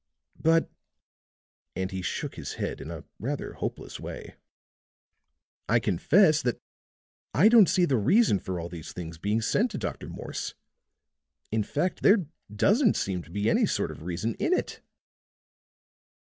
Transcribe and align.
But," 0.41 0.67
and 1.75 1.91
he 1.91 2.01
shook 2.01 2.33
his 2.33 2.53
head 2.53 2.81
in 2.81 2.89
a 2.89 3.03
rather 3.19 3.53
hopeless 3.53 3.99
way, 3.99 4.35
"I 5.69 5.77
confess 5.79 6.41
that 6.41 6.59
I 7.35 7.47
don't 7.47 7.69
see 7.69 7.85
the 7.85 7.97
reason 7.99 8.39
for 8.39 8.59
all 8.59 8.67
these 8.67 8.93
things 8.93 9.19
being 9.19 9.41
sent 9.41 9.69
to 9.69 9.77
Dr. 9.77 10.09
Morse. 10.09 10.55
In 11.51 11.61
fact, 11.61 12.01
there 12.01 12.25
doesn't 12.51 12.95
seem 12.95 13.21
to 13.21 13.29
be 13.29 13.47
any 13.47 13.67
sort 13.67 13.91
of 13.91 14.01
reason 14.01 14.33
in 14.39 14.53
it." 14.53 14.81